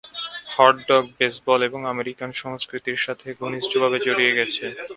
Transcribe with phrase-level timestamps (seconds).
[0.53, 4.65] Hot dog baseball এবং American সংস্কৃতির সাথে ঘনিষ্ঠভাবে জড়িয়ে গেছে।